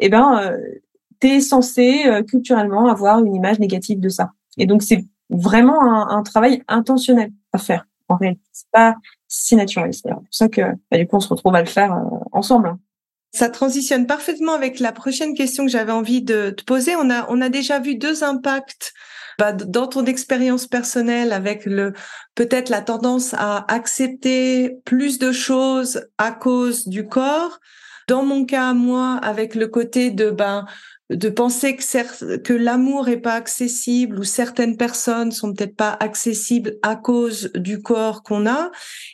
[0.00, 0.56] eh ben euh,
[1.20, 4.30] tu es censé culturellement avoir une image négative de ça.
[4.56, 8.42] Et donc c'est vraiment un, un travail intentionnel à faire en réalité.
[8.52, 8.94] C'est pas
[9.28, 9.92] si naturel.
[9.92, 12.76] C'est pour ça que bah, du coup on se retrouve à le faire euh, ensemble.
[13.32, 16.96] Ça transitionne parfaitement avec la prochaine question que j'avais envie de te poser.
[16.96, 18.94] On a on a déjà vu deux impacts
[19.38, 21.92] bah, dans ton expérience personnelle avec le
[22.34, 27.60] peut-être la tendance à accepter plus de choses à cause du corps.
[28.08, 30.64] Dans mon cas, moi, avec le côté de ben
[31.10, 36.96] de penser que, l'amour est pas accessible ou certaines personnes sont peut-être pas accessibles à
[36.96, 38.70] cause du corps qu'on a.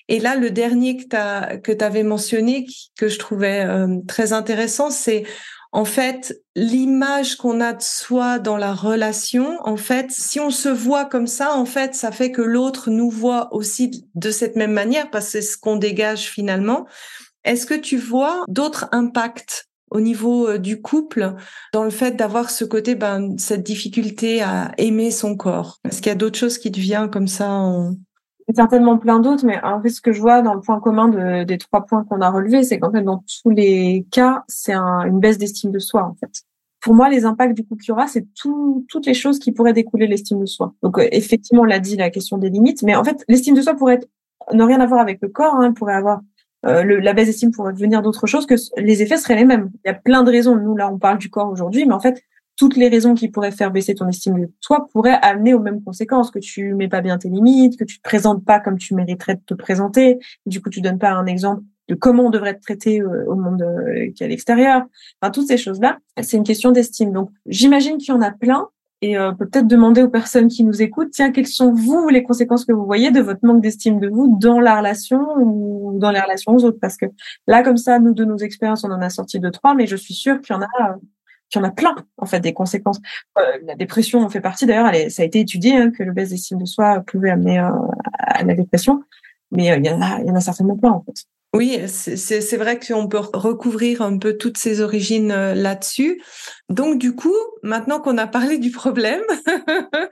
[0.09, 2.67] Et là, le dernier que tu que avais mentionné,
[2.99, 5.25] que je trouvais euh, très intéressant, c'est
[5.71, 9.59] en fait l'image qu'on a de soi dans la relation.
[9.65, 13.11] En fait, si on se voit comme ça, en fait, ça fait que l'autre nous
[13.11, 16.87] voit aussi de cette même manière parce que c'est ce qu'on dégage finalement.
[17.45, 21.35] Est-ce que tu vois d'autres impacts au niveau euh, du couple
[21.73, 26.09] dans le fait d'avoir ce côté, ben, cette difficulté à aimer son corps Est-ce qu'il
[26.09, 27.95] y a d'autres choses qui te viennent comme ça en...
[28.55, 31.45] Certainement plein d'autres, mais en fait, ce que je vois dans le point commun de,
[31.45, 35.19] des trois points qu'on a relevés, c'est qu'en fait, dans tous les cas, c'est une
[35.19, 36.43] baisse d'estime de soi, en fait.
[36.83, 39.53] Pour moi, les impacts du couple qu'il y aura, c'est tout, toutes les choses qui
[39.53, 40.75] pourraient découler l'estime de soi.
[40.83, 43.63] Donc, euh, effectivement, on l'a dit, la question des limites, mais en fait, l'estime de
[43.63, 44.09] soi pourrait être,
[44.53, 46.21] ne rien avoir avec le corps, hein, pourrait avoir
[46.67, 49.71] euh, le, la baisse d'estime pourrait devenir d'autres choses, que les effets seraient les mêmes.
[49.85, 50.57] Il y a plein de raisons.
[50.57, 52.23] Nous, là, on parle du corps aujourd'hui, mais en fait,
[52.57, 55.83] toutes les raisons qui pourraient faire baisser ton estime de toi pourraient amener aux mêmes
[55.83, 58.95] conséquences, que tu mets pas bien tes limites, que tu te présentes pas comme tu
[58.95, 62.55] mériterais de te présenter, du coup tu donnes pas un exemple de comment on devrait
[62.55, 64.85] te traiter euh, au monde euh, qui est à l'extérieur.
[65.21, 67.13] Enfin, toutes ces choses-là, c'est une question d'estime.
[67.13, 68.69] Donc, j'imagine qu'il y en a plein
[69.05, 72.65] et euh, peut-être demander aux personnes qui nous écoutent, tiens, quelles sont vous les conséquences
[72.65, 76.21] que vous voyez de votre manque d'estime de vous dans la relation ou dans les
[76.21, 76.79] relations aux autres?
[76.81, 77.05] Parce que
[77.47, 79.97] là, comme ça, nous, de nos expériences, on en a sorti deux, trois, mais je
[79.97, 80.97] suis sûre qu'il y en a,
[81.51, 82.99] qu'il y en a plein, en fait, des conséquences.
[83.39, 86.31] Euh, la dépression en fait partie, d'ailleurs, ça a été étudié hein, que le baisse
[86.31, 87.69] d'estime de soi pouvait amener euh,
[88.17, 89.03] à la dépression,
[89.51, 91.27] mais il y en a, il y en a certainement plein, en fait.
[91.55, 96.21] Oui, c'est vrai qu'on peut recouvrir un peu toutes ces origines euh, là-dessus.
[96.69, 99.23] Donc du coup, maintenant qu'on a parlé du problème,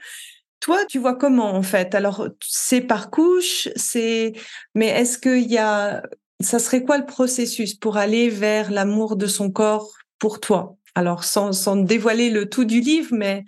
[0.61, 1.95] toi, tu vois comment en fait?
[1.95, 4.31] Alors c'est par couche, c'est
[4.73, 6.03] mais est-ce qu'il y a
[6.39, 10.77] ça serait quoi le processus pour aller vers l'amour de son corps pour toi?
[10.95, 13.43] Alors sans, sans dévoiler le tout du livre, mais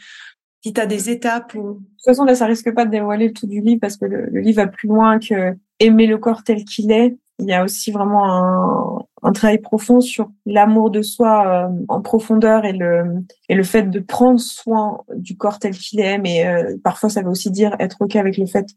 [0.65, 1.75] si tu as des étapes ou...
[1.75, 4.05] De toute façon, là, ça risque pas de dévoiler le tout du livre parce que
[4.05, 7.53] le, le livre va plus loin que aimer le corps tel qu'il est il y
[7.53, 12.71] a aussi vraiment un, un travail profond sur l'amour de soi euh, en profondeur et
[12.71, 17.09] le et le fait de prendre soin du corps tel qu'il est mais euh, parfois
[17.09, 18.67] ça veut aussi dire être ok avec le fait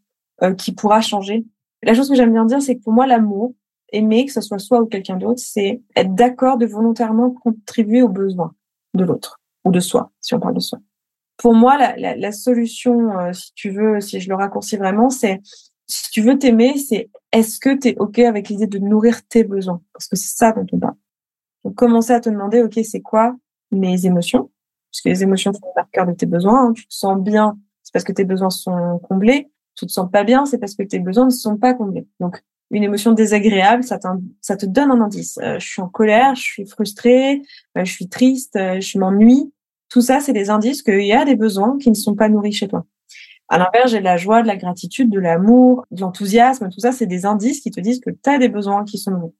[0.41, 1.45] euh, qu'il pourra changer.
[1.83, 3.53] La chose que j'aime bien dire c'est que pour moi l'amour
[3.91, 8.09] aimer que ce soit soi ou quelqu'un d'autre c'est être d'accord de volontairement contribuer aux
[8.09, 8.53] besoins
[8.93, 10.79] de l'autre ou de soi si on parle de soi.
[11.37, 15.41] Pour moi la, la, la solution si tu veux si je le raccourcis vraiment c'est
[15.89, 19.43] si tu veux t'aimer, c'est est-ce que tu es OK avec l'idée de nourrir tes
[19.43, 19.81] besoins?
[19.93, 20.95] Parce que c'est ça dont on parle.
[21.63, 23.35] Donc, commencer à te demander, OK, c'est quoi
[23.71, 24.49] mes émotions?
[24.91, 26.67] Parce que les émotions font cœur de tes besoins.
[26.67, 26.73] Hein.
[26.73, 27.57] Tu te sens bien
[27.89, 29.49] c'est parce que tes besoins sont comblés.
[29.75, 32.07] Tu te sens pas bien, c'est parce que tes besoins ne sont pas comblés.
[32.19, 33.97] Donc, une émotion désagréable, ça,
[34.41, 35.39] ça te donne un indice.
[35.41, 37.41] Euh, je suis en colère, je suis frustrée,
[37.77, 39.51] euh, je suis triste, euh, je m'ennuie.
[39.89, 42.51] Tout ça, c'est des indices qu'il y a des besoins qui ne sont pas nourris
[42.51, 42.85] chez toi.
[43.49, 46.69] À l'inverse, j'ai de la joie, de la gratitude, de l'amour, de l'enthousiasme.
[46.69, 49.11] Tout ça, c'est des indices qui te disent que tu as des besoins qui sont
[49.11, 49.33] nourris.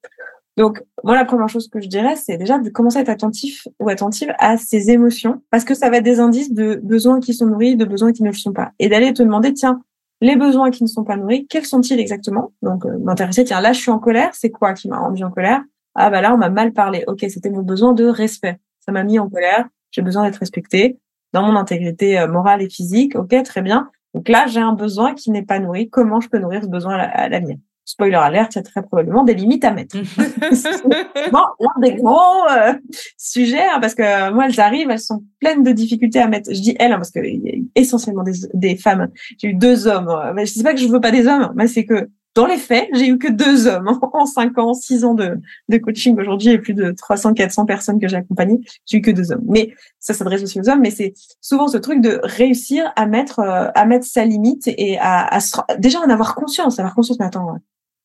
[0.57, 3.67] Donc, moi, la première chose que je dirais, c'est déjà de commencer à être attentif
[3.79, 7.33] ou attentive à ces émotions, parce que ça va être des indices de besoins qui
[7.33, 8.71] sont nourris, de besoins qui ne le sont pas.
[8.79, 9.81] Et d'aller te demander, tiens,
[10.21, 12.51] les besoins qui ne sont pas nourris, quels sont-ils exactement?
[12.61, 15.31] Donc, euh, m'intéresser, tiens, là, je suis en colère, c'est quoi qui m'a rendu en
[15.31, 15.61] colère?
[15.95, 17.03] Ah, bah là, on m'a mal parlé.
[17.07, 18.59] Ok, c'était mon besoin de respect.
[18.81, 20.99] Ça m'a mis en colère, j'ai besoin d'être respecté
[21.31, 23.15] dans mon intégrité euh, morale et physique.
[23.15, 23.89] Ok, très bien.
[24.13, 25.89] Donc là, j'ai un besoin qui n'est pas nourri.
[25.89, 27.57] Comment je peux nourrir ce besoin à l'avenir?
[27.85, 29.97] Spoiler alert, il y a très probablement des limites à mettre.
[31.31, 32.73] bon, l'un des gros euh,
[33.17, 36.53] sujets, hein, parce que moi, elles arrivent, elles sont pleines de difficultés à mettre.
[36.53, 39.07] Je dis elles, hein, parce que y a essentiellement des, des femmes.
[39.39, 40.33] J'ai eu deux hommes.
[40.35, 42.57] Mais je sais pas que je veux pas des hommes, mais c'est que dans les
[42.57, 46.17] faits, j'ai eu que deux hommes en cinq ans, six ans de, de coaching.
[46.19, 48.59] Aujourd'hui, a plus de 300, 400 personnes que j'ai accompagnées.
[48.85, 49.43] J'ai eu que deux hommes.
[49.47, 50.81] Mais ça s'adresse aussi aux hommes.
[50.81, 54.97] Mais c'est souvent ce truc de réussir à mettre, euh, à mettre sa limite et
[54.99, 55.39] à, à,
[55.77, 57.19] déjà en avoir conscience, avoir conscience.
[57.19, 57.57] Mais attends,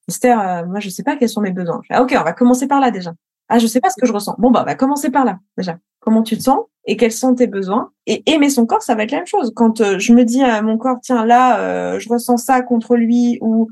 [0.08, 1.80] Esther, euh, moi, je sais pas quels sont mes besoins.
[1.98, 3.12] ok, on va commencer par là déjà.
[3.48, 4.36] Ah, je sais pas ce que je ressens.
[4.38, 5.78] Bon, bah, on va commencer par là déjà.
[6.00, 7.90] Comment tu te sens et quels sont tes besoins?
[8.06, 9.52] Et aimer son corps, ça va être la même chose.
[9.54, 12.96] Quand euh, je me dis à mon corps, tiens, là, euh, je ressens ça contre
[12.96, 13.68] lui ou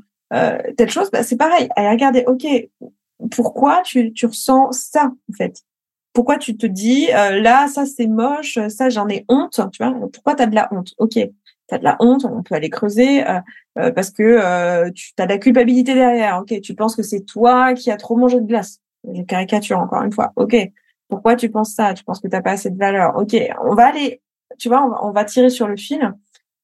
[0.77, 1.69] telle chose, bah, c'est pareil.
[1.75, 2.45] Allez, regardez, ok,
[3.31, 5.61] pourquoi tu, tu ressens ça en fait?
[6.13, 9.93] Pourquoi tu te dis, là, ça c'est moche, ça j'en ai honte, tu vois?
[10.11, 10.93] Pourquoi tu as de la honte?
[10.97, 11.17] Ok,
[11.67, 13.39] tu as de la honte, on peut aller creuser euh,
[13.77, 16.39] euh, parce que euh, tu as de la culpabilité derrière.
[16.39, 18.79] Ok, tu penses que c'est toi qui as trop mangé de glace.
[19.13, 20.31] Je caricature encore une fois.
[20.35, 20.55] Ok,
[21.09, 21.93] pourquoi tu penses ça?
[21.93, 23.15] Tu penses que tu n'as pas assez de valeur?
[23.17, 24.21] Ok, on va aller,
[24.57, 26.13] tu vois, on va, on va tirer sur le fil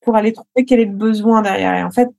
[0.02, 1.74] pour aller trouver quel est le besoin derrière.
[1.76, 2.10] Et en fait,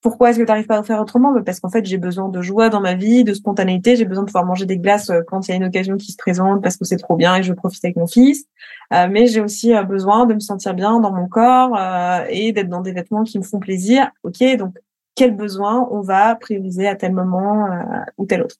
[0.00, 1.32] pourquoi est-ce que tu n'arrives pas à faire autrement?
[1.32, 3.96] Bah, Parce qu'en fait, j'ai besoin de joie dans ma vie, de spontanéité.
[3.96, 6.12] J'ai besoin de pouvoir manger des glaces euh, quand il y a une occasion qui
[6.12, 8.44] se présente parce que c'est trop bien et je veux profiter avec mon fils.
[8.92, 11.78] Euh, mais j'ai aussi euh, besoin de me sentir bien dans mon corps
[12.28, 14.10] et d'être dans des vêtements qui me font plaisir.
[14.22, 14.76] Ok, donc
[15.14, 17.66] quel besoin on va prioriser à tel moment
[18.16, 18.56] ou tel autre?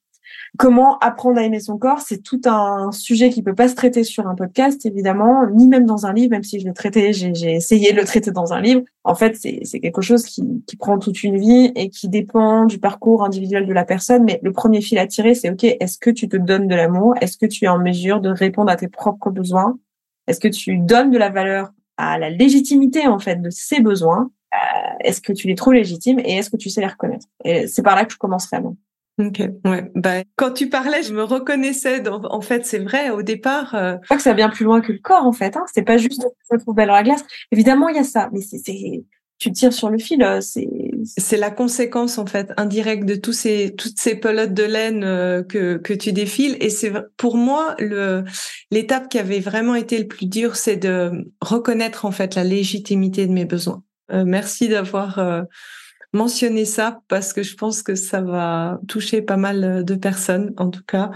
[0.56, 4.02] Comment apprendre à aimer son corps C'est tout un sujet qui peut pas se traiter
[4.02, 7.52] sur un podcast, évidemment, ni même dans un livre, même si je l'ai traité, j'ai
[7.52, 8.82] essayé de le traiter dans un livre.
[9.04, 10.42] En fait, c'est quelque chose qui,
[10.78, 14.24] prend toute une vie et qui dépend du parcours individuel de la personne.
[14.24, 17.14] Mais le premier fil à tirer, c'est OK, est-ce que tu te donnes de l'amour?
[17.20, 19.78] Est-ce que tu es en mesure de répondre à tes propres besoins?
[20.26, 24.30] Est-ce que tu donnes de la valeur à la légitimité, en fait, de ces besoins?
[24.54, 24.58] Euh,
[25.00, 27.26] Est-ce que tu les trouves légitimes et est-ce que tu sais les reconnaître?
[27.44, 28.74] Et c'est par là que je commencerai moi.
[29.18, 29.90] Ok, ouais.
[29.96, 32.00] Bah, quand tu parlais, je me reconnaissais.
[32.00, 33.10] Dans, en fait, c'est vrai.
[33.10, 33.96] Au départ, euh...
[34.02, 35.56] je crois que ça vient plus loin que le corps, en fait.
[35.56, 35.64] Hein.
[35.74, 37.24] C'est pas juste se trouver dans la glace.
[37.50, 39.02] Évidemment, il y a ça, mais c'est,
[39.38, 40.22] tu tires sur le fil.
[40.22, 40.68] Euh, c'est
[41.04, 45.42] c'est la conséquence en fait indirecte de tous ces toutes ces pelotes de laine euh,
[45.42, 46.56] que que tu défiles.
[46.60, 48.24] Et c'est pour moi le
[48.70, 53.26] l'étape qui avait vraiment été le plus dur, c'est de reconnaître en fait la légitimité
[53.26, 53.82] de mes besoins.
[54.10, 55.18] Euh, merci d'avoir
[56.12, 60.70] mentionner ça parce que je pense que ça va toucher pas mal de personnes, en
[60.70, 61.10] tout cas.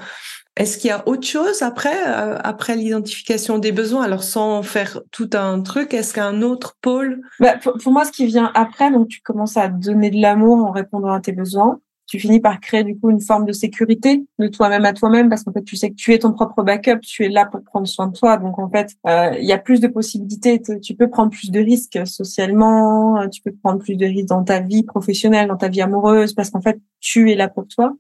[0.57, 4.03] Est-ce qu'il y a autre chose après, euh, après l'identification des besoins?
[4.03, 7.23] Alors, sans faire tout un truc, est-ce qu'il y a un autre pôle?
[7.41, 10.59] Bah, pour, pour, moi, ce qui vient après, donc tu commences à donner de l'amour
[10.59, 11.81] en répondant à tes besoins
[12.13, 15.45] tu finis par créer du coup une forme de sécurité de toi-même à toi-même parce
[15.45, 17.87] qu'en fait tu sais que tu es ton propre backup, tu es là pour prendre
[17.87, 18.37] soin de toi.
[18.37, 20.61] Donc en fait, euh, il y a plus de possibilités.
[20.83, 24.45] Tu peux prendre plus de risques socialement, euh, tu peux prendre plus de risques dans
[24.45, 27.95] ta vie professionnelle, dans ta vie amoureuse parce qu'en fait tu es là pour toi.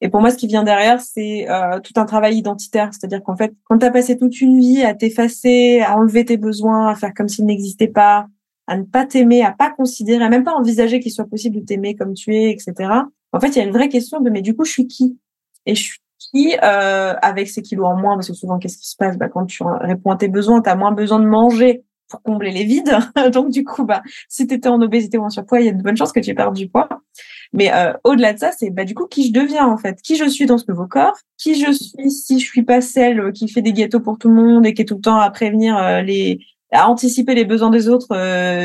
[0.00, 2.90] Et pour moi, ce qui vient derrière, c'est euh, tout un travail identitaire.
[2.90, 6.36] C'est-à-dire qu'en fait, quand tu as passé toute une vie à t'effacer, à enlever tes
[6.36, 8.26] besoins, à faire comme s'ils n'existaient pas,
[8.66, 11.64] à ne pas t'aimer, à pas considérer, à même pas envisager qu'il soit possible de
[11.64, 12.90] t'aimer comme tu es, etc.
[13.32, 15.18] En fait, il y a une vraie question de mais du coup, je suis qui?
[15.66, 18.14] Et je suis qui euh, avec ces kilos en moins?
[18.14, 19.16] Parce que souvent, qu'est-ce qui se passe?
[19.16, 22.50] Bah, Quand tu réponds à tes besoins, tu as moins besoin de manger pour combler
[22.50, 22.92] les vides.
[23.32, 25.72] Donc, du coup, bah, si tu étais en obésité ou en surpoids, il y a
[25.72, 26.88] de bonnes chances que tu perdes du poids.
[27.52, 30.16] Mais euh, au-delà de ça, c'est bah, du coup qui je deviens en fait, qui
[30.16, 33.48] je suis dans ce nouveau corps, qui je suis si je suis pas celle qui
[33.48, 35.76] fait des gâteaux pour tout le monde et qui est tout le temps à prévenir
[35.76, 36.40] euh, les,
[36.72, 38.08] à anticiper les besoins des autres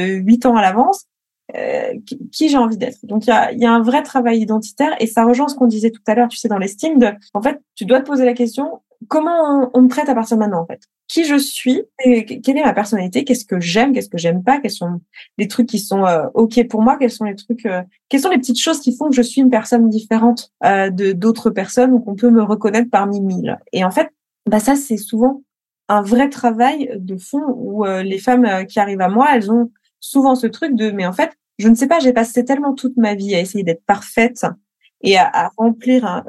[0.05, 1.05] huit ans à l'avance?
[1.55, 1.93] Euh,
[2.31, 2.97] qui, j'ai envie d'être.
[3.03, 5.67] Donc il y a, y a, un vrai travail identitaire et ça rejoint ce qu'on
[5.67, 6.99] disait tout à l'heure, tu sais, dans l'estime.
[6.99, 10.37] De, en fait, tu dois te poser la question comment on, me traite à partir
[10.37, 10.81] de maintenant en fait?
[11.07, 13.23] Qui je suis et quelle est ma personnalité?
[13.23, 13.93] Qu'est-ce que j'aime?
[13.93, 14.59] Qu'est-ce que j'aime pas?
[14.59, 14.99] Quels sont
[15.37, 16.97] les trucs qui sont euh, ok pour moi?
[16.97, 19.41] Quels sont les trucs euh, Quelles sont les petites choses qui font que je suis
[19.41, 23.57] une personne différente de d'autres personnes ou qu'on peut me reconnaître parmi mille?
[23.71, 24.09] Et en fait,
[24.49, 25.43] bah ça c'est souvent
[25.87, 30.35] un vrai travail de fond où les femmes qui arrivent à moi, elles ont souvent
[30.35, 33.15] ce truc de, mais en fait, je ne sais pas, j'ai passé tellement toute ma
[33.15, 34.45] vie à essayer d'être parfaite
[35.01, 36.23] et à, remplir un,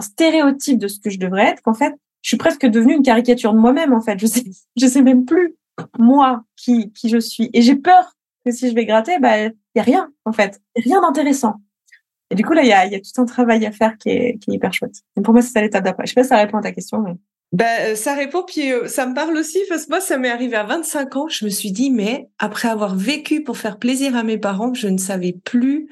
[0.00, 3.54] stéréotype de ce que je devrais être qu'en fait, je suis presque devenue une caricature
[3.54, 4.18] de moi-même, en fait.
[4.18, 4.42] Je sais,
[4.76, 5.56] je sais même plus,
[5.98, 7.50] moi, qui, qui je suis.
[7.52, 10.60] Et j'ai peur que si je vais gratter, bah, y a rien, en fait.
[10.76, 11.56] rien d'intéressant.
[12.30, 14.10] Et du coup, là, il y a, y a, tout un travail à faire qui
[14.10, 14.96] est, qui est hyper chouette.
[15.16, 16.06] Donc pour moi, c'est ça l'étape d'après.
[16.06, 17.14] Je sais pas si ça répond à ta question, mais.
[17.52, 20.56] Ben, ça répond, puis euh, ça me parle aussi, parce que moi, ça m'est arrivé
[20.56, 21.28] à 25 ans.
[21.28, 24.88] Je me suis dit, mais après avoir vécu pour faire plaisir à mes parents, je
[24.88, 25.88] ne savais plus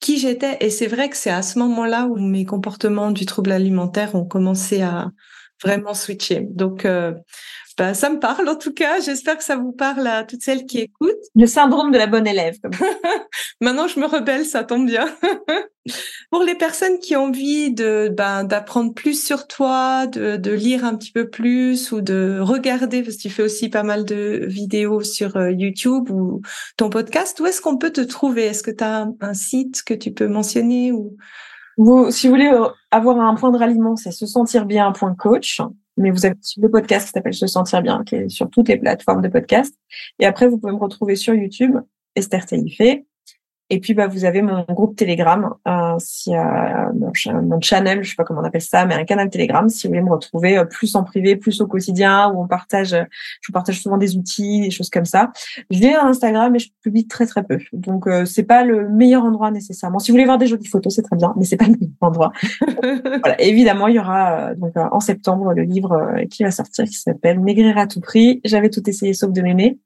[0.00, 0.56] qui j'étais.
[0.60, 4.24] Et c'est vrai que c'est à ce moment-là où mes comportements du trouble alimentaire ont
[4.24, 5.10] commencé à
[5.64, 6.40] vraiment switcher.
[6.50, 7.12] Donc, euh,
[7.76, 9.00] bah, ça me parle en tout cas.
[9.00, 11.10] J'espère que ça vous parle à toutes celles qui écoutent.
[11.34, 12.56] Le syndrome de la bonne élève.
[13.60, 15.06] Maintenant, je me rebelle, ça tombe bien.
[16.30, 20.84] Pour les personnes qui ont envie de ben, d'apprendre plus sur toi, de, de, lire
[20.84, 24.44] un petit peu plus ou de regarder, parce que tu fais aussi pas mal de
[24.46, 26.40] vidéos sur euh, YouTube ou
[26.76, 28.44] ton podcast, où est-ce qu'on peut te trouver?
[28.44, 31.16] Est-ce que tu as un, site que tu peux mentionner ou
[31.76, 34.92] vous, si vous voulez euh, avoir un point de ralliement, c'est se sentir bien un
[34.92, 35.60] point coach
[35.96, 38.76] mais vous avez le podcast qui s'appelle Se sentir bien, qui est sur toutes les
[38.76, 39.74] plateformes de podcast.
[40.18, 41.76] Et après, vous pouvez me retrouver sur YouTube,
[42.16, 43.06] Esther Taïfé.
[43.70, 48.14] Et puis, bah, vous avez mon groupe Telegram, euh, si, euh, mon, channel, je sais
[48.14, 50.64] pas comment on appelle ça, mais un canal Telegram, si vous voulez me retrouver euh,
[50.64, 54.60] plus en privé, plus au quotidien, où on partage, je vous partage souvent des outils,
[54.60, 55.32] des choses comme ça.
[55.70, 57.58] J'ai un Instagram, mais je publie très très peu.
[57.72, 59.98] Donc, euh, c'est pas le meilleur endroit nécessairement.
[59.98, 61.96] Si vous voulez voir des jolies photos, c'est très bien, mais c'est pas le meilleur
[62.02, 62.32] endroit.
[62.82, 63.40] voilà.
[63.40, 67.40] Évidemment, il y aura euh, donc en septembre le livre qui va sortir, qui s'appelle
[67.40, 68.42] Maigrir à tout prix.
[68.44, 69.78] J'avais tout essayé sauf de m'aimer,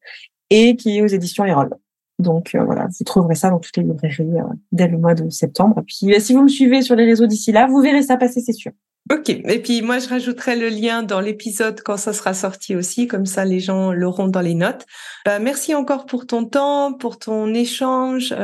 [0.50, 1.70] et qui est aux éditions Erol.
[2.18, 5.30] Donc euh, voilà, vous trouverez ça dans toutes les librairies euh, dès le mois de
[5.30, 5.80] septembre.
[5.80, 8.16] Et puis euh, si vous me suivez sur les réseaux d'ici là, vous verrez ça
[8.16, 8.72] passer, c'est sûr.
[9.12, 9.30] Ok.
[9.30, 13.24] Et puis moi, je rajouterai le lien dans l'épisode quand ça sera sorti aussi, comme
[13.24, 14.84] ça les gens l'auront dans les notes.
[15.24, 18.34] Bah, merci encore pour ton temps, pour ton échange.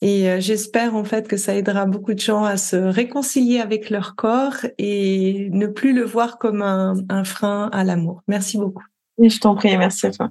[0.00, 4.14] et j'espère en fait que ça aidera beaucoup de gens à se réconcilier avec leur
[4.14, 8.22] corps et ne plus le voir comme un, un frein à l'amour.
[8.28, 8.84] Merci beaucoup.
[9.20, 10.30] Et je t'en prie, merci à toi.